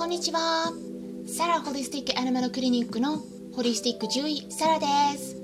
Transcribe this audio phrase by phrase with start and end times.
[0.00, 0.72] こんにちは。
[1.26, 3.18] サラホリスティックアニマルクリニックの
[3.52, 4.86] ホリスティック獣医サラで
[5.18, 5.36] す。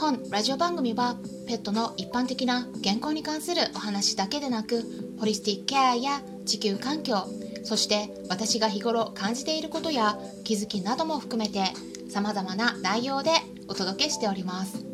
[0.00, 1.14] 本ラジオ番組は
[1.46, 4.82] ペットの一般的な健康に関するお話だけでなく
[5.20, 7.24] ホリスティックケアや地球環境
[7.62, 11.66] そして私が日頃感じていることや気づきなども含めて
[12.08, 13.30] 様々な内容で
[13.68, 14.84] お届けしております。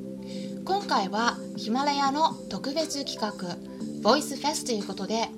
[0.66, 3.56] 今回はヒマラヤの特別企画
[4.02, 5.30] ボイスフェスということで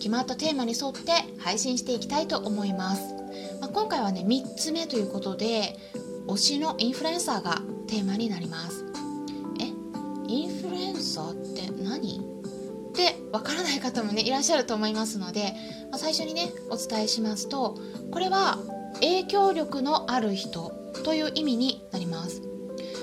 [0.00, 3.19] 決まったテーマに沿って配信していきたいと思います、
[3.72, 5.76] 今回はね3つ目ということで
[6.26, 8.84] 推しのインフルエンサーがテーマになります。
[9.60, 9.64] え
[10.28, 12.20] インフルエンサーって何？
[12.90, 15.54] ってわからない方もねいらっしゃると思いますので、
[15.90, 17.78] まあ、最初にねお伝えしますと
[18.10, 18.58] これは
[18.94, 20.72] 影響力のある人
[21.04, 22.42] という意味になります。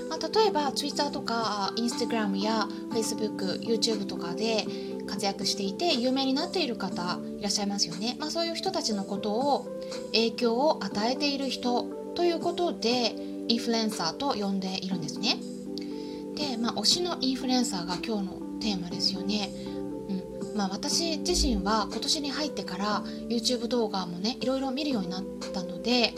[0.10, 4.66] まあ、例えば Twitter とか Instagram や Facebook、YouTube とかで
[5.08, 9.82] 活躍していて有名になっている方いらっしゃいますよね、まあ、そういう人たちのことを
[10.14, 11.84] 影響を与えている人
[12.16, 13.16] ということで
[13.48, 15.38] インフルエンサーと呼んでいるんですね。
[16.36, 19.50] で、まあ、推しのインフルエンサーが今日のテーマですよね。
[20.52, 20.58] うん。
[20.58, 26.14] まあ、私自身は今年に入ってから YouTube 動画もねいろいろ見るようになったので、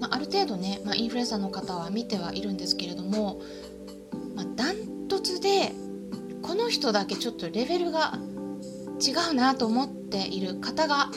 [0.00, 3.40] まあ、ある程度ね、まあ、インフルエンサーの方は見てはいるんですけれども、
[4.34, 5.72] まあ、ダントツで
[6.58, 8.18] の人だけちょっとレベルが
[9.00, 11.10] 違うなと思っている方が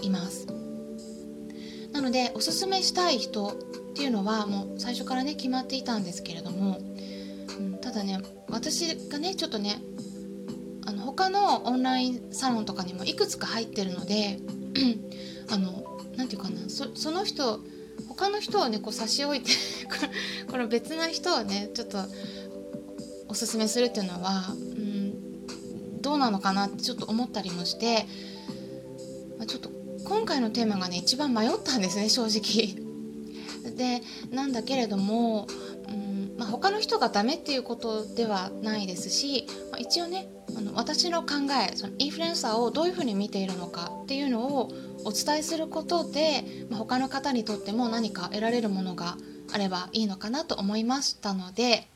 [0.00, 0.46] います。
[1.92, 3.52] なのでおすすめしたい人っ
[3.94, 6.78] ていうのはもう最初からね決まっていたんですけれども、
[7.58, 9.80] うん、ただね私がねちょっとね
[10.86, 14.38] あの他のオンラインサロンとかにもいくつか入ってるので
[15.50, 15.84] あの
[16.16, 17.60] 何て言うかなその人
[18.08, 19.52] 他の人をねこう差し置いて
[20.50, 21.98] この別な人をねちょっと
[23.28, 24.54] おすすめするっていうのは
[26.04, 28.06] どうなのかなってちょっと思ったりもして、
[29.38, 29.70] ま、ちょっと
[30.04, 32.82] 今回のテーマがね一番迷ったんですね正直。
[33.76, 35.48] でなんだけれども、
[35.88, 41.34] うんまあ、他の人がダメっていうことではないですし、まあ、一応ねあの私の考
[41.70, 44.70] えそのインフルエンサーをどういうふうに見ているのかっていうのを
[45.04, 49.16] お伝えすることで、まあ、他の方にとっても何か得られるものが
[49.52, 51.88] あればいいのかなと思いましたので、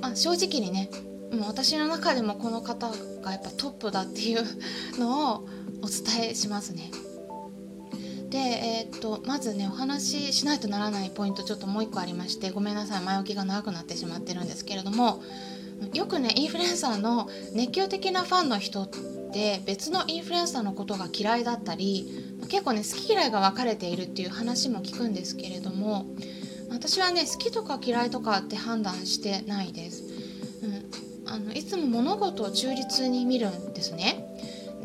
[0.00, 0.90] まあ、正直にね
[1.32, 2.90] もう私の中でもこの方
[3.22, 4.44] がやっぱトップだっていう
[4.98, 5.48] のを
[5.82, 6.90] お伝えしますね。
[8.28, 15.22] で、えー、っとまずねお話ししないとならないポイントちょっともう一個ありましてごめんなさい前置きが長くなってしまってるんですけれども
[15.92, 18.88] よくねインフルエンサーの熱狂的なファンの人っ
[19.32, 26.06] て別のインフルエンサーのことが嫌いだったり結構ね好き嫌いが分かれているっていう話も聞くんですけれども
[26.70, 30.11] 私はね好きとか嫌いとかって判断してないです。
[31.52, 34.26] のいつも物事を中立に見るんですね。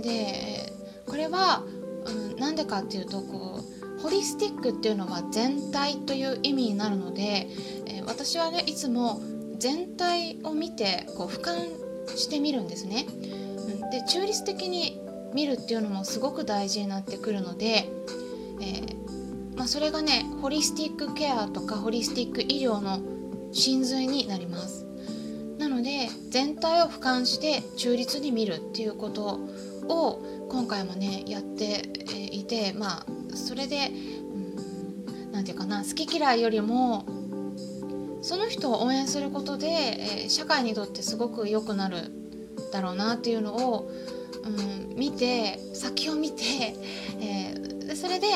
[0.01, 0.71] で
[1.05, 1.63] これは、
[2.05, 3.61] うん、なんでかっていうとこ
[3.97, 7.47] うホリスティックっていうのは全体という意味になるので、
[7.87, 9.21] えー、私はねいつも
[9.57, 13.07] 全体を見てこう俯瞰してみるんですね。
[13.91, 15.01] で中立的に
[15.33, 17.89] 見るっていうのもすごく大事になってくるので、
[18.61, 22.99] えー、まあ、それがねホリスティックケアとかホリスティック医療の
[23.51, 24.86] 真髄になります。
[25.57, 29.39] なので全体を俯瞰して中立に見るっていうこと
[29.87, 31.89] を今回もねやって
[32.31, 33.91] いてまあそれで
[35.31, 37.05] 何、て言うかな好き嫌いよりも
[38.21, 39.67] その人を応援することで、
[40.25, 42.11] え、社会にとってすごく良くなる
[42.73, 43.91] だろうなっていうのを、
[44.43, 46.43] うん、見て先を見て、
[47.21, 48.27] えー、それで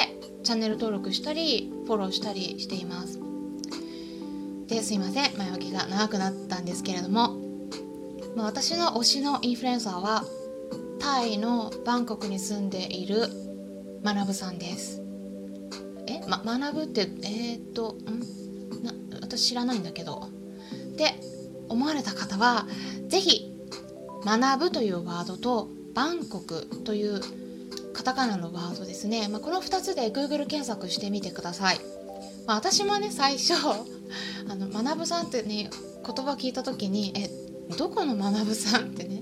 [0.44, 3.21] チャンネル登録したりフォローしたりしています。
[4.72, 5.38] ですいません。
[5.38, 7.36] 前置きが長くなったんですけれども、
[8.38, 10.24] まあ、私の推しのインフルエンサーは
[10.98, 13.28] タイのバンコクに住んでいる
[14.02, 15.02] マナブさんです。
[16.08, 18.82] え、ま、学ぶってえー、っとん？
[18.82, 20.30] な私知らないんだけど。
[20.96, 21.16] で
[21.68, 22.66] 思われた方は
[23.10, 23.54] 是非
[24.24, 27.20] 学ぶというワードとバンコクという
[27.92, 31.80] カタカナのワードですね、まあ、この2つで Google 検索してみてください、
[32.46, 33.54] まあ、私もね最初
[34.72, 35.70] 学さんってね
[36.06, 39.22] 言葉聞いた時にえどこの学さんってね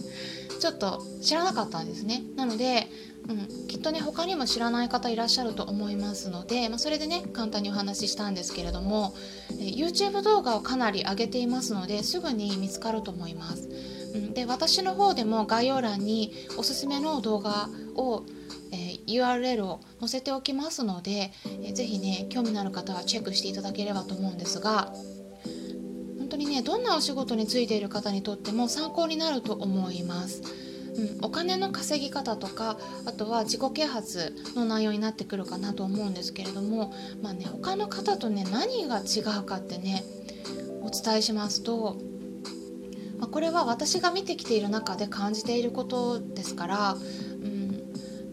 [0.60, 2.22] ちょっと知らなかったんですね。
[2.36, 2.88] なので、
[3.30, 9.14] うん、きっとね他にも知らない方いらっしゃると思いますので、まあ、それでね簡単にお話ししたんですけれども、
[9.52, 13.70] え YouTube 動画をかなり上げていますのですぐに見つかると思います、
[14.16, 18.24] うん、で私の方でも概要欄におすすめの動画を
[18.72, 21.32] えー、URL を載せておきますので、
[21.64, 24.94] えー、ぜひね興味のある方はチェックしていただければと思うんですが
[26.40, 30.42] にねどんなお仕事についている方にとっても参考になると思います。
[30.96, 40.04] うん、お金の稼ぎ方とかあとは自己啓発の内容になってくるかなと思うんですけれども、まあね、他の方とね何が違うかってね
[40.82, 41.98] お伝えしますと、
[43.20, 46.98] まあ、これは私が見てきている中で感じていることですから、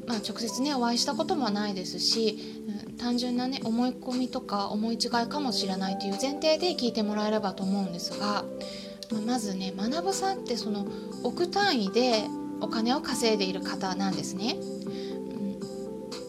[0.07, 2.39] まあ、直接ねお会いしたこともないですし、
[2.87, 8.45] うん、単純なね思い込みとか思い違いかもしれないという前提で聞いてもらえればと思うんですが、
[9.13, 10.87] まあ、まずね学さんってその
[11.25, 12.25] 億単位で
[12.61, 14.57] お金を稼いでいる方なんですね。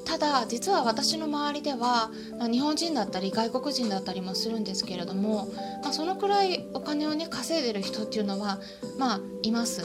[0.05, 2.09] ただ実は私の周りでは、
[2.39, 5.47] まあ、日本人だったり外国人だったりもするんですけれども、
[5.83, 8.59] まあ、そのくらいお金をね稼いでる人っていうのは
[8.97, 9.83] まあいます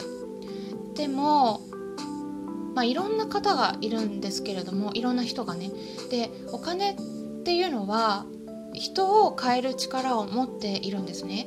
[0.95, 1.61] でも、
[2.75, 5.71] まあ、いろんな方がいるんですけれどもいろんな人がね。
[6.11, 6.97] でお金っ
[7.45, 8.25] ていうのは
[8.73, 11.47] 人を変える力を持っているんですね、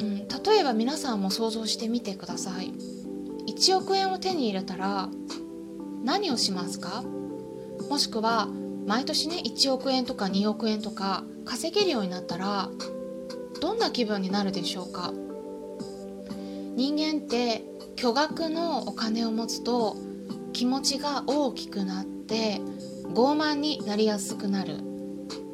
[0.00, 2.72] うん、例えば皆さんも想像してみてください。
[3.46, 5.08] 1億円を手に入れたら
[6.02, 7.02] 何をしますか？
[7.88, 8.48] もしくは
[8.86, 12.68] 毎年ね1億円とか2億円とか稼げるようになったら
[13.60, 15.12] どんな気分になるでしょうか？
[16.76, 17.64] 人間って
[17.96, 19.96] 巨額のお金を持つと
[20.52, 22.60] 気持ちが大きくなって
[23.14, 24.94] 傲慢になりやすくなる。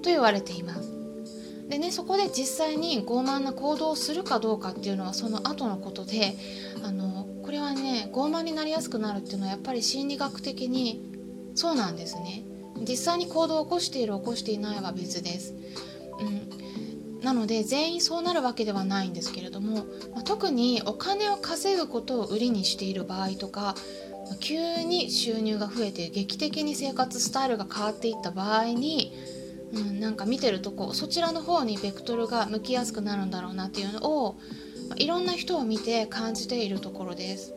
[0.03, 0.91] と言われています。
[1.69, 6.35] でねそこで実際に傲慢な行動をするかどうかっていうのはその後のことで
[6.83, 11.01] あのこれはね傲慢になりやすくなるっていうのはやっぱり心理学的に
[11.55, 12.43] そうなんですね。
[12.81, 15.55] 実際に行動を起こしている起こしていないは別です、
[16.19, 16.50] うん、
[17.23, 19.85] なので全員そうなるわけではないんですけれども、
[20.25, 23.75] 特にお金を稼ぐことを売りにしている場合とか
[24.41, 29.13] 急に収入が増えて劇的に生活スタイルが変わっていった場合に、
[29.73, 34.37] うん、なんか見てるとこそちらの方にベクトルが向きやすくなるんだろうなっていうのを、
[34.97, 37.55] いろんな人を見て感じているところです。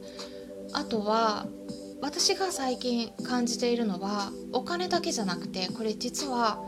[0.74, 1.46] あとは
[2.02, 6.60] 私が最近感じているのはお金だけじゃなくてこれ実は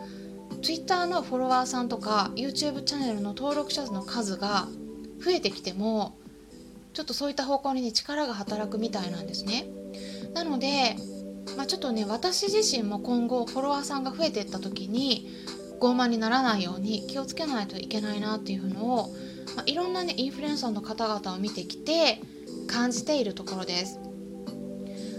[0.61, 4.67] Twitter のフォロワーさんとか YouTube チャンネルの登録者の数が
[5.23, 6.17] 増えてきても
[6.93, 9.67] ちょっとそういった方向にね力が働くみたいなんですね。
[10.33, 10.95] なので、
[11.57, 15.29] まあ、ちょっとね私自身も今後フォロワーさんが増えていった時に
[15.79, 19.09] 傲慢にならないように気をつけないといけないなっていうのを、
[19.55, 22.21] まあ、いろんなねインフルエンサーの方々を見てきて
[22.67, 23.99] 感じているところです。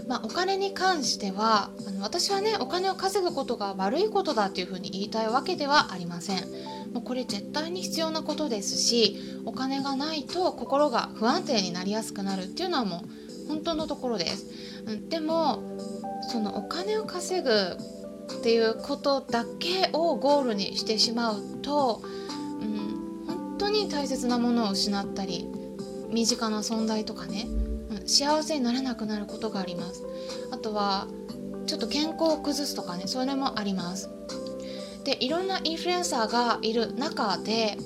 [0.07, 6.37] まあ、お金に関してはあの私はねお金を稼ぐことが悪いことだっていうふうに言いたいわけではありません。
[6.93, 14.45] もうこれ絶対に必要なことですしお金がないと心が不安定になりやすくなるっていうのはもう本当のところです、
[14.85, 15.61] うん、でも
[16.31, 22.01] そのお金を稼ぐっていうことだけをゴールにしてしまうと、
[22.61, 25.47] うん、本当に大切なものを失ったり
[26.09, 27.47] 身近な存在とかね
[28.07, 30.03] 幸せにならなくなることがあります
[30.51, 31.07] あとは
[31.65, 34.09] ちょっと健康を崩すとかねそれもあります
[35.03, 37.77] でいろんなインフルエンサーがいる中で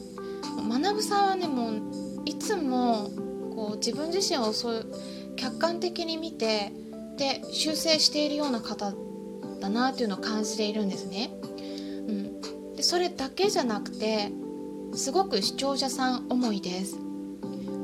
[0.58, 1.82] 学さんはねもう
[2.26, 3.10] いつも
[3.56, 4.86] こう自分自身をそういう
[5.36, 6.72] 客観的に見て
[7.18, 8.94] で修正しているような方
[9.60, 11.32] だなっていうのを感じているんですね。
[11.44, 14.32] うん、でそれだけじゃなくて
[14.94, 16.98] すごく視聴者さん思いです。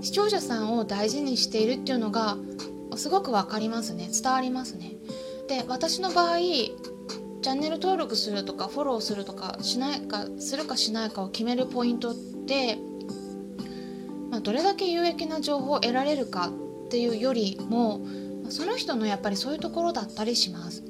[0.01, 2.37] 視聴者さんを大事にしているっていうのが
[2.95, 4.09] すごく分かりますね。
[4.11, 4.95] 伝わりますね。
[5.47, 12.77] で私の場合チャンネル登録するとかフォローするとかしないかするかしないかを決めるポイントって、
[14.29, 16.49] まあ、どれだけ有益な情報を得られるか
[16.85, 18.01] っていうよりも
[18.49, 20.83] その人のやっぱりそういうところだったりします。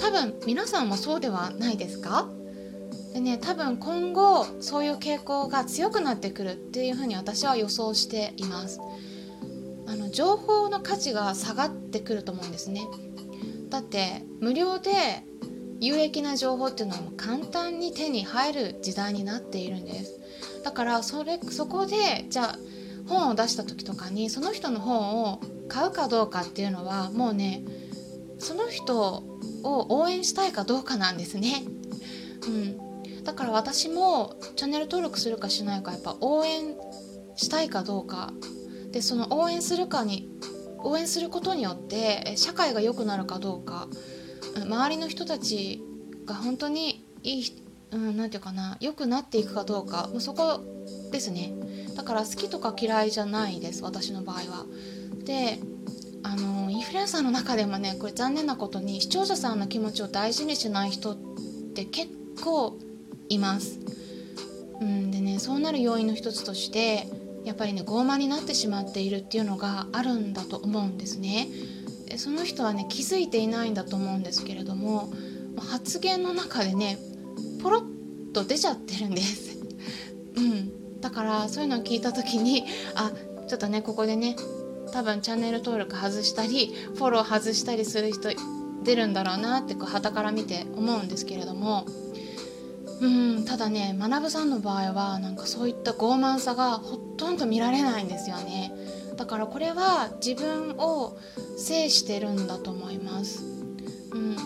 [0.00, 2.28] 多分皆さんもそうではないですか？
[3.12, 8.80] でね多分今後そういう傾向が強くなってくるっていうふうに私は予想しています。
[9.86, 12.82] あの情報の価値が下がってくると思うんですね。
[13.68, 14.90] だって無料で
[15.80, 20.20] 有益な情報っていうのは簡単に手に入る時代になっているんです。
[20.62, 22.58] だからそれそこでじゃあ
[23.08, 27.64] 本を出した時とかにその人の本を買うかどうかっていうのはもうね
[28.38, 29.24] その人
[29.64, 31.64] を応援したいかどうかなんですね。
[32.46, 32.89] うん。
[33.24, 36.74] だから私もチャンネル登録するかしないかやっぱ応援
[37.36, 38.32] したいかどうか。
[38.92, 40.28] でその応援するかに
[40.78, 43.88] 応援することによって社会が良くなるかどうか。
[44.56, 45.82] 周りの人たち
[46.26, 47.62] が本当にいい
[47.92, 50.08] うん、て言うかな良くなっていくかどうか。
[50.08, 50.60] もうそこ
[51.10, 51.52] ですね。
[51.96, 54.66] だから好きとか嫌いじゃないです私の場合は。
[55.24, 55.58] で
[56.22, 61.16] あのインフルエンサーの中でもねこれ残念なことに視聴者さんの気持ちを大事にしない人っ
[61.74, 62.10] て結
[62.42, 62.78] 構
[63.30, 63.78] います。
[64.80, 67.06] うんでね、そうなる要因の一つとして
[67.44, 71.48] やっぱりね傲慢になってしまっているっていうのがあるんだと思うんですね。
[72.06, 75.12] でその人はね気づいていないんだと思うんですけれども
[75.56, 76.98] 発言の中でね
[77.62, 79.58] ポロッと出ちゃってるんです。
[80.36, 81.00] うん。
[81.00, 83.12] だからそういうのを聞いた時にあ
[83.48, 84.36] ちょっとねここでね
[84.92, 88.30] 多分チャンネル登録外したりフォロー外したりする人
[88.82, 91.86] 出るんだろうなってこう旗から見て思うんですけれども
[93.00, 98.72] うんただね学さんの場合はなんかそういった傲慢さがほとんど見られないんですよね。
[99.16, 101.16] だからこれは自分を
[101.56, 103.44] 制してるんだと思います。
[104.12, 104.36] うん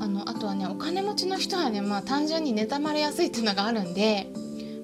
[0.00, 4.28] あのあとはねお金持ちの人はねまあ単純に妬まれやすいっていうのがあるんで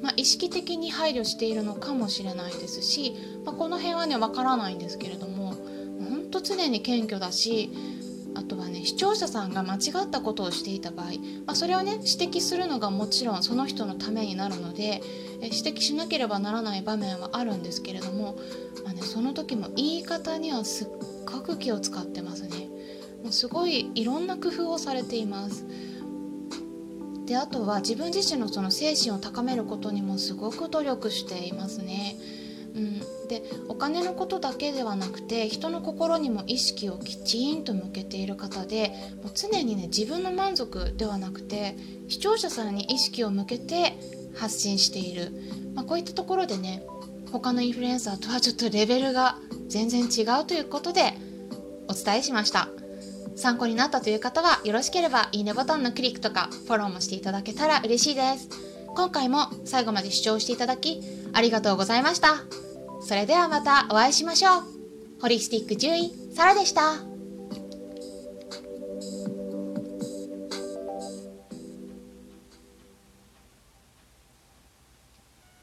[0.04, 3.14] まあ、意識的に配慮しているのかもしれないですし、
[3.47, 5.54] まあ、この辺はねわからないんですけれども
[5.99, 7.71] 本当常に謙虚だし
[8.34, 11.06] あとはね視聴者さんが間違ったことをしていた場合、
[11.46, 15.02] まあ、それをね指摘するのがもちろんその人のためになるので
[15.40, 18.36] 指摘しなければならない場面はあるんですけれども、
[18.84, 20.88] まあね、その時も言い方にはすっ
[21.26, 22.68] ごく気を使ってますね。
[23.22, 25.64] もうすごいいろんな工夫をされています。
[27.26, 32.16] であとは自分自身のその精神を高めることにもすごく努力していますね。
[32.75, 41.76] うん、でお金のことだけではなくて人の心にも意識をきちんと向けている方でもう常にね自分の満足ではなくて
[42.09, 43.97] 視聴者さんに意識を向けて
[44.37, 45.33] 発信している、
[45.75, 46.83] まあ、こういったところでね
[47.31, 49.38] 他のインフルエンサーとはちょっとレベルが
[49.69, 51.14] 全然違うということで
[51.88, 52.69] お伝えしました。
[53.37, 58.49] 参考になったという方はよろしければいいねボタンのクリックとかフォローもしていただけたら嬉しいです。
[58.95, 61.00] 今回も最後まで視聴していただき
[61.33, 62.63] ありがとうございました。
[63.04, 64.62] それではまたお会いしましょう。
[65.20, 67.13] ホリスティック獣医、サラでした。